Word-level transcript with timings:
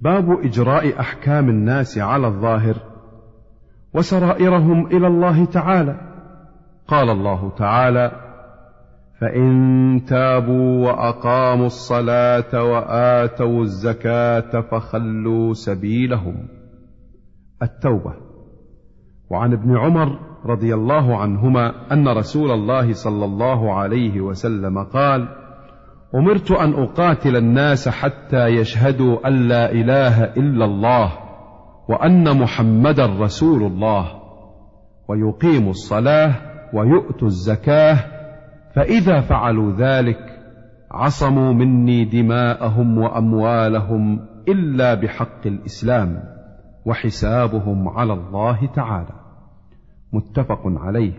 باب 0.00 0.30
إجراء 0.30 1.00
أحكام 1.00 1.48
الناس 1.48 1.98
على 1.98 2.26
الظاهر 2.26 2.76
وسرائرهم 3.94 4.86
إلى 4.86 5.06
الله 5.06 5.44
تعالى. 5.44 6.00
قال 6.88 7.10
الله 7.10 7.50
تعالى 7.56 8.12
فإن 9.20 10.02
تابوا 10.08 10.86
وأقاموا 10.86 11.66
الصلاة 11.66 12.64
وآتوا 12.64 13.62
الزكاة 13.62 14.60
فخلوا 14.60 15.52
سبيلهم. 15.52 16.48
التوبة. 17.62 18.14
وعن 19.30 19.52
ابن 19.52 19.76
عمر 19.76 20.18
رضي 20.46 20.74
الله 20.74 21.16
عنهما 21.16 21.92
أن 21.92 22.08
رسول 22.08 22.50
الله 22.50 22.92
صلى 22.92 23.24
الله 23.24 23.74
عليه 23.74 24.20
وسلم 24.20 24.78
قال 24.84 25.39
أمرت 26.14 26.50
أن 26.50 26.72
أقاتل 26.72 27.36
الناس 27.36 27.88
حتى 27.88 28.46
يشهدوا 28.46 29.28
أن 29.28 29.48
لا 29.48 29.72
إله 29.72 30.24
إلا 30.24 30.64
الله 30.64 31.12
وأن 31.88 32.38
محمدا 32.38 33.06
رسول 33.06 33.62
الله. 33.62 34.20
ويقيموا 35.08 35.70
الصلاة 35.70 36.34
ويؤتوا 36.74 37.28
الزكاة 37.28 37.96
فإذا 38.74 39.20
فعلوا 39.20 39.72
ذلك 39.72 40.18
عصموا 40.90 41.52
مني 41.52 42.04
دماءهم 42.04 42.98
وأموالهم 42.98 44.26
إلا 44.48 44.94
بحق 44.94 45.46
الإسلام 45.46 46.22
وحسابهم 46.84 47.88
على 47.88 48.12
الله 48.12 48.66
تعالى. 48.66 49.14
متفق 50.12 50.62
عليه. 50.66 51.12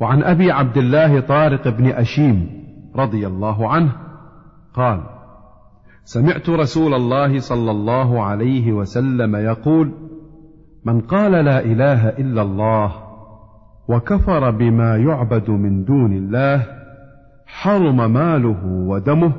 وعن 0.00 0.22
أبي 0.22 0.52
عبد 0.52 0.76
الله 0.76 1.20
طارق 1.20 1.68
بن 1.68 1.86
أشيم 1.86 2.61
رضي 2.96 3.26
الله 3.26 3.68
عنه 3.68 3.92
قال 4.74 5.02
سمعت 6.04 6.50
رسول 6.50 6.94
الله 6.94 7.38
صلى 7.38 7.70
الله 7.70 8.22
عليه 8.22 8.72
وسلم 8.72 9.36
يقول 9.36 9.92
من 10.84 11.00
قال 11.00 11.32
لا 11.32 11.64
إله 11.64 12.08
إلا 12.08 12.42
الله 12.42 12.92
وكفر 13.88 14.50
بما 14.50 14.96
يعبد 14.96 15.50
من 15.50 15.84
دون 15.84 16.12
الله 16.12 16.66
حرم 17.46 18.12
ماله 18.12 18.64
ودمه 18.64 19.32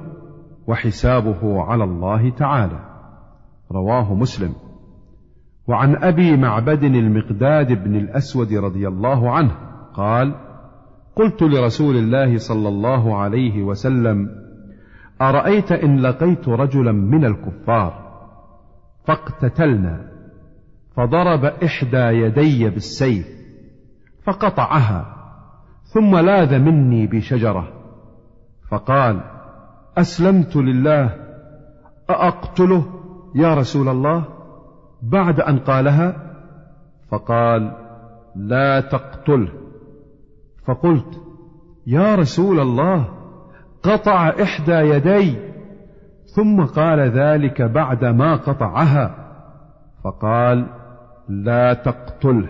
وحسابه 0.68 1.62
على 1.62 1.84
الله 1.84 2.30
تعالى. 2.30 2.80
رواه 3.72 4.14
مسلم. 4.14 4.54
وعن 5.68 5.96
أبي 5.96 6.38
معبد 6.38 6.84
المقداد 6.84 7.84
بن 7.84 7.96
الأسود 7.96 8.54
رضي 8.54 8.88
الله 8.88 9.32
عنه 9.32 9.52
قال 9.94 10.36
قلت 11.16 11.44
لرسول 11.44 11.96
الله 11.96 12.38
صلى 12.38 12.70
الله 12.70 13.18
عليه 13.18 13.64
وسلم 13.64 14.30
أرأيت 15.22 15.72
إن 15.72 16.00
لقيت 16.00 16.50
رجلا 16.50 16.92
من 16.92 17.26
الكفار؟ 17.26 18.04
فاقتتلنا 19.06 20.12
فضرب 20.96 21.46
إحدى 21.46 21.98
يدي 21.98 22.70
بالسيف 22.70 23.28
فقطعها 24.24 25.16
ثم 25.84 26.18
لاذ 26.18 26.60
مني 26.60 27.08
بشجرة 27.08 27.68
فقال 28.72 29.22
أسلمت 29.98 30.56
لله 30.56 31.16
أأقتله 32.10 32.86
يا 33.36 33.54
رسول 33.54 33.90
الله؟ 33.90 34.24
بعد 35.02 35.40
أن 35.40 35.60
قالها 35.60 36.16
فقال 37.12 37.72
لا 38.36 38.80
تقتله. 38.82 39.63
فقلت 40.66 41.22
يا 41.88 42.16
رسول 42.16 42.60
الله 42.60 43.10
قطع 43.84 44.30
إحدى 44.30 44.72
يدي. 44.72 45.36
ثم 46.26 46.64
قال 46.64 47.00
ذلك 47.00 47.62
بعد 47.62 48.06
ما 48.06 48.36
قطعها. 48.36 49.16
فقال 50.04 50.70
لا 51.30 51.74
تقتله. 51.74 52.50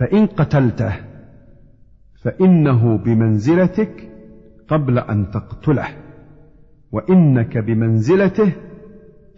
فإن 0.00 0.26
قتلته 0.26 0.92
فإنه 2.24 2.98
بمنزلتك 2.98 4.08
قبل 4.68 4.98
أن 4.98 5.30
تقتله. 5.30 5.88
وإنك 6.92 7.58
بمنزلته 7.58 8.52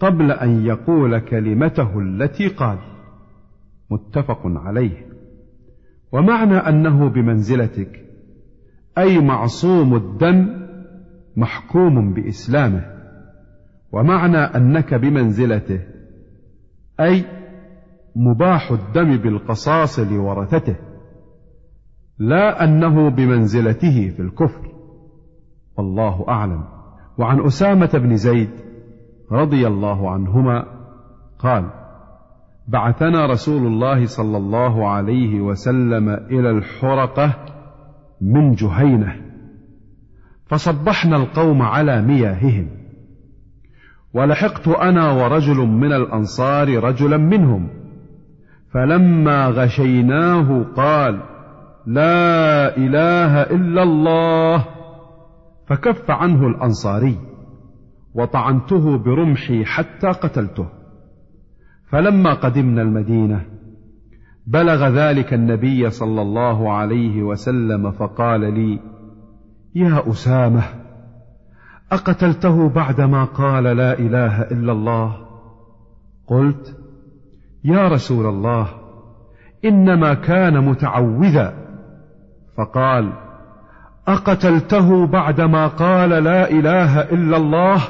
قبل 0.00 0.32
أن 0.32 0.66
يقول 0.66 1.18
كلمته 1.18 1.98
التي 1.98 2.48
قال. 2.48 2.78
متفق 3.90 4.40
عليه. 4.44 5.07
ومعنى 6.12 6.56
أنه 6.56 7.08
بمنزلتك 7.08 8.04
أي 8.98 9.18
معصوم 9.18 9.94
الدم 9.96 10.68
محكوم 11.36 12.14
بإسلامه 12.14 12.84
ومعنى 13.92 14.38
أنك 14.38 14.94
بمنزلته 14.94 15.80
أي 17.00 17.24
مباح 18.16 18.70
الدم 18.70 19.16
بالقصاص 19.16 19.98
لورثته 19.98 20.76
لا 22.18 22.64
أنه 22.64 23.08
بمنزلته 23.10 24.10
في 24.16 24.22
الكفر. 24.22 24.72
والله 25.76 26.28
أعلم. 26.28 26.64
وعن 27.18 27.40
أسامة 27.40 27.90
بن 27.94 28.16
زيد 28.16 28.50
رضي 29.32 29.66
الله 29.66 30.10
عنهما 30.10 30.64
قال 31.38 31.70
بعثنا 32.68 33.26
رسول 33.26 33.66
الله 33.66 34.06
صلى 34.06 34.36
الله 34.36 34.88
عليه 34.88 35.40
وسلم 35.40 36.08
إلى 36.08 36.50
الحرقة 36.50 37.34
من 38.20 38.54
جهينة 38.54 39.16
فصبحنا 40.46 41.16
القوم 41.16 41.62
على 41.62 42.02
مياههم. 42.02 42.68
ولحقت 44.14 44.68
أنا 44.68 45.10
ورجل 45.10 45.56
من 45.56 45.92
الأنصار 45.92 46.84
رجلا 46.84 47.16
منهم 47.16 47.68
فلما 48.74 49.48
غشيناه 49.48 50.64
قال 50.76 51.22
لا 51.86 52.76
إله 52.76 53.42
إلا 53.42 53.82
الله. 53.82 54.64
فكف 55.66 56.10
عنه 56.10 56.46
الأنصاري 56.46 57.18
وطعنته 58.14 58.98
برمحي 58.98 59.64
حتى 59.64 60.08
قتلته. 60.08 60.77
فلما 61.90 62.34
قدمنا 62.34 62.82
المدينة 62.82 63.40
بلغ 64.46 64.88
ذلك 64.88 65.34
النبي 65.34 65.90
صلى 65.90 66.22
الله 66.22 66.72
عليه 66.72 67.22
وسلم 67.22 67.90
فقال 67.90 68.40
لي 68.40 68.80
يا 69.74 70.10
أسامة 70.10 70.62
أقتلته 71.92 72.68
بعدما 72.68 73.24
قال 73.24 73.64
لا 73.64 73.98
إله 73.98 74.42
إلا 74.42 74.72
الله؟ 74.72 75.16
قلت 76.26 76.76
يا 77.64 77.88
رسول 77.88 78.26
الله 78.26 78.68
إنما 79.64 80.14
كان 80.14 80.68
متعوذا. 80.68 81.54
فقال 82.56 83.12
أقتلته 84.08 85.06
بعدما 85.06 85.66
قال 85.66 86.10
لا 86.10 86.50
إله 86.50 87.00
إلا 87.00 87.36
الله 87.36 87.80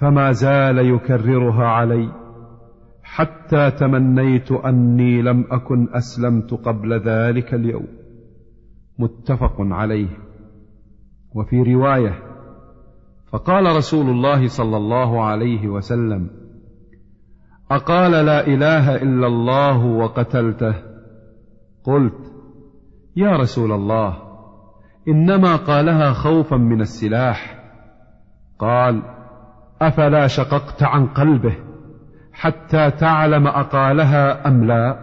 فما 0.00 0.32
زال 0.32 0.78
يكررها 0.78 1.66
علي. 1.66 2.25
حتى 3.16 3.70
تمنيت 3.70 4.52
أني 4.52 5.22
لم 5.22 5.44
أكن 5.50 5.88
أسلمت 5.94 6.54
قبل 6.54 7.00
ذلك 7.00 7.54
اليوم. 7.54 7.86
متفق 8.98 9.56
عليه. 9.58 10.08
وفي 11.34 11.74
رواية 11.74 12.18
فقال 13.32 13.76
رسول 13.76 14.10
الله 14.10 14.46
صلى 14.46 14.76
الله 14.76 15.24
عليه 15.24 15.68
وسلم 15.68 16.30
أقال 17.70 18.12
لا 18.12 18.46
إله 18.46 18.96
إلا 18.96 19.26
الله 19.26 19.84
وقتلته. 19.86 20.74
قلت 21.84 22.32
يا 23.16 23.36
رسول 23.36 23.72
الله 23.72 24.16
إنما 25.08 25.56
قالها 25.56 26.12
خوفا 26.12 26.56
من 26.56 26.80
السلاح. 26.80 27.64
قال 28.58 29.02
أفلا 29.82 30.26
شققت 30.26 30.82
عن 30.82 31.06
قلبه؟ 31.06 31.65
حتى 32.38 32.90
تعلم 32.90 33.46
أقالها 33.46 34.48
أم 34.48 34.64
لا 34.64 34.98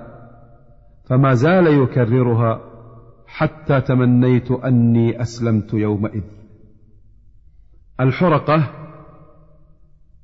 فما 1.10 1.34
زال 1.34 1.68
يكررها 1.68 2.62
حتى 3.28 3.82
تمنيت 3.82 4.52
أني 4.52 5.22
أسلمت 5.22 5.74
يومئذ. 5.74 6.24
الحرقة 8.00 8.64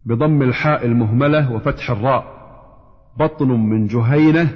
بضم 0.05 0.41
الحاء 0.41 0.85
المهملة 0.85 1.51
وفتح 1.51 1.91
الراء 1.91 2.23
بطن 3.19 3.47
من 3.47 3.87
جهينة 3.87 4.49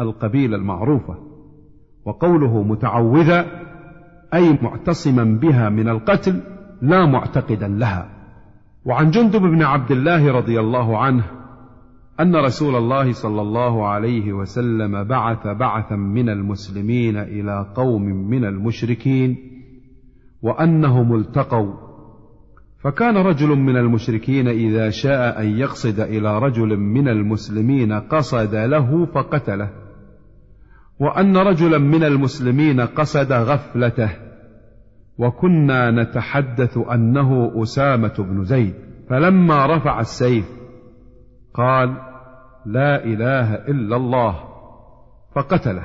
القبيله 0.00 0.56
المعروفة 0.56 1.18
وقوله 2.04 2.62
متعوذا 2.62 3.46
أي 4.34 4.58
معتصما 4.62 5.24
بها 5.24 5.68
من 5.68 5.88
القتل 5.88 6.40
لا 6.82 7.06
معتقدا 7.06 7.68
لها. 7.68 8.08
وعن 8.84 9.10
جندب 9.10 9.40
بن 9.40 9.62
عبد 9.62 9.90
الله 9.90 10.32
رضي 10.32 10.60
الله 10.60 10.98
عنه 10.98 11.24
أن 12.20 12.36
رسول 12.36 12.76
الله 12.76 13.12
صلى 13.12 13.42
الله 13.42 13.88
عليه 13.88 14.32
وسلم 14.32 15.04
بعث 15.04 15.46
بعثا 15.46 15.96
من 15.96 16.28
المسلمين 16.28 17.16
إلى 17.16 17.66
قوم 17.74 18.02
من 18.02 18.44
المشركين 18.44 19.36
وأنهم 20.42 21.14
التقوا. 21.14 21.74
فكان 22.78 23.16
رجل 23.16 23.48
من 23.48 23.76
المشركين 23.76 24.48
إذا 24.48 24.90
شاء 24.90 25.42
أن 25.42 25.58
يقصد 25.58 26.00
إلى 26.00 26.38
رجل 26.38 26.76
من 26.76 27.08
المسلمين 27.08 27.92
قصد 27.92 28.54
له 28.54 29.06
فقتله 29.06 29.70
وأن 31.00 31.36
رجلا 31.36 31.78
من 31.78 32.04
المسلمين 32.04 32.80
قصد 32.80 33.32
غفلته. 33.32 34.10
وكنا 35.18 35.90
نتحدث 35.90 36.78
أنه 36.78 37.62
أسامة 37.62 38.14
بن 38.18 38.44
زيد 38.44 38.74
فلما 39.08 39.66
رفع 39.66 40.00
السيف 40.00 40.44
قال 41.56 41.96
لا 42.66 43.04
إله 43.04 43.54
إلا 43.54 43.96
الله 43.96 44.34
فقتله. 45.34 45.84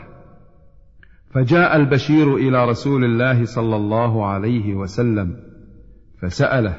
فجاء 1.33 1.75
البشير 1.75 2.35
إلى 2.35 2.65
رسول 2.65 3.03
الله 3.03 3.45
صلى 3.45 3.75
الله 3.75 4.25
عليه 4.25 4.75
وسلم 4.75 5.37
فسأله 6.21 6.75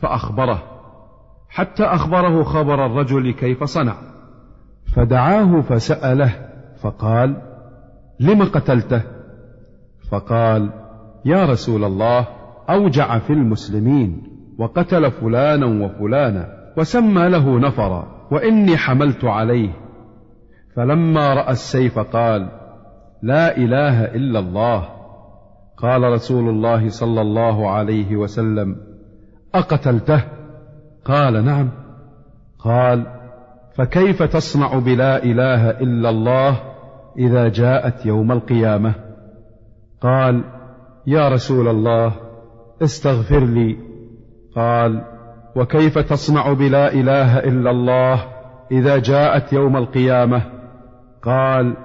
فأخبره 0.00 0.62
حتى 1.48 1.84
أخبره 1.84 2.42
خبر 2.42 2.86
الرجل 2.86 3.32
كيف 3.32 3.64
صنع. 3.64 3.96
فدعاه 4.96 5.60
فسأله 5.60 6.32
فقال 6.82 7.42
لم 8.20 8.42
قتلته؟ 8.42 9.02
فقال 10.10 10.70
يا 11.24 11.44
رسول 11.44 11.84
الله 11.84 12.28
أوجع 12.70 13.18
في 13.18 13.32
المسلمين 13.32 14.22
وقتل 14.58 15.10
فلانا 15.10 15.66
وفلانا. 15.66 16.63
وسمى 16.76 17.28
له 17.28 17.58
نفرا 17.58 18.26
وإني 18.30 18.76
حملت 18.76 19.24
عليه. 19.24 19.70
فلما 20.76 21.34
رأى 21.34 21.50
السيف 21.50 21.98
قال 21.98 22.48
لا 23.22 23.56
إله 23.56 24.04
إلا 24.04 24.38
الله. 24.38 24.88
قال 25.76 26.02
رسول 26.02 26.48
الله 26.48 26.88
صلى 26.88 27.20
الله 27.20 27.70
عليه 27.70 28.16
وسلم 28.16 28.76
أقتلته؟ 29.54 30.24
قال 31.04 31.44
نعم. 31.44 31.70
قال 32.58 33.06
فكيف 33.76 34.22
تصنع 34.22 34.78
بلا 34.78 35.24
إله 35.24 35.70
إلا 35.70 36.10
الله 36.10 36.60
إذا 37.18 37.48
جاءت 37.48 38.06
يوم 38.06 38.32
القيامة؟ 38.32 38.94
قال 40.00 40.44
يا 41.06 41.28
رسول 41.28 41.68
الله 41.68 42.12
استغفر 42.82 43.44
لي. 43.44 43.76
قال 44.56 45.13
وكيف 45.56 45.98
تصنع 45.98 46.52
بلا 46.52 46.92
إله 46.92 47.38
إلا 47.38 47.70
الله 47.70 48.24
إذا 48.72 48.98
جاءت 48.98 49.52
يوم 49.52 49.76
القيامة؟ 49.76 50.42
قال 51.22 51.76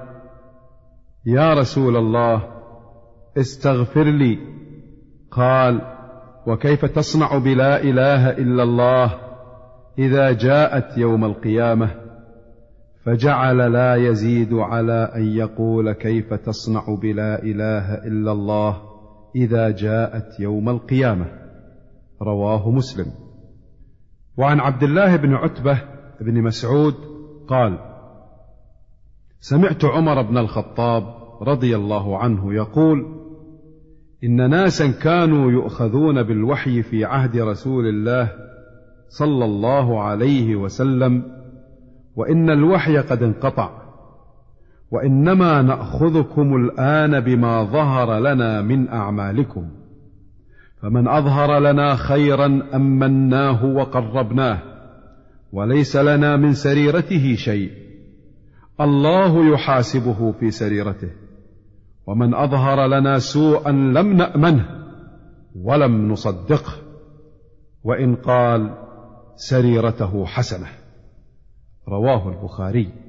يا 1.26 1.54
رسول 1.54 1.98
الله 1.98 2.42
استغفر 3.38 4.04
لي. 4.04 4.38
قال 5.32 5.82
وكيف 6.48 6.86
تصنع 6.86 7.38
بلا 7.38 7.84
إله 7.84 8.30
إلا 8.30 8.64
الله 8.64 9.16
إذا 10.00 10.32
جاءت 10.32 10.98
يوم 10.98 11.26
القيامة؟ 11.26 11.90
فجعل 13.06 13.74
لا 13.74 13.96
يزيد 13.96 14.54
على 14.54 15.12
أن 15.16 15.26
يقول 15.26 15.92
كيف 15.92 16.34
تصنع 16.34 16.96
بلا 17.02 17.44
إله 17.44 17.94
إلا 17.94 18.32
الله 18.32 18.82
إذا 19.36 19.70
جاءت 19.70 20.40
يوم 20.40 20.70
القيامة؟ 20.70 21.26
رواه 22.22 22.72
مسلم. 22.72 23.29
وعن 24.40 24.60
عبد 24.60 24.84
الله 24.84 25.16
بن 25.16 25.34
عتبة 25.34 25.82
بن 26.22 26.42
مسعود 26.42 26.96
قال 27.48 27.80
سمعت 29.40 29.86
عمر 29.86 30.22
بن 30.22 30.38
الخطاب 30.38 31.04
رضي 31.42 31.76
الله 31.76 32.18
عنه 32.18 32.54
يقول 32.54 33.06
إن 34.24 34.50
ناسا 34.50 34.92
كانوا 34.92 35.52
يؤخذون 35.52 36.24
بالوحي 36.24 36.82
في 36.82 37.06
عهد 37.06 37.38
رسول 37.38 37.86
الله 37.86 38.32
صلى 39.10 39.46
الله 39.46 40.04
عليه 40.04 40.56
وسلم 40.56 41.24
وإن 42.16 42.50
الوحي 42.50 42.98
قد 42.98 43.24
انقطع 43.24 43.70
وإنما 44.92 45.62
نأخذكم 45.62 46.56
الآن 46.56 47.20
بما 47.20 47.64
ظهر 47.64 48.20
لنا 48.20 48.62
من 48.62 48.90
أعمالكم. 48.90 49.79
فمن 50.82 51.08
أظهر 51.08 51.60
لنا 51.60 51.96
خيرا 51.96 52.62
أمناه 52.76 53.66
وقربناه 53.66 54.60
وليس 55.52 55.96
لنا 55.96 56.38
من 56.38 56.54
سريرته 56.54 57.36
شيء. 57.36 57.72
الله 58.82 59.54
يحاسبه 59.54 60.32
في 60.32 60.52
سريرته 60.52 61.10
ومن 62.08 62.34
أظهر 62.34 62.88
لنا 62.88 63.20
سوءا 63.20 63.72
لم 63.72 64.14
نأمنه 64.14 64.66
ولم 65.56 66.12
نصدقه 66.12 66.74
وإن 67.84 68.16
قال 68.16 68.78
سريرته 69.36 70.26
حسنة. 70.26 70.68
رواه 71.88 72.30
البخاري. 72.30 73.09